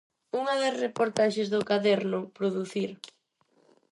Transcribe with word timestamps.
Unha 0.39 0.53
das 0.61 0.75
reportaxes 0.85 1.47
do 1.53 1.65
caderno 1.69 2.19
'Producir'. 2.33 2.93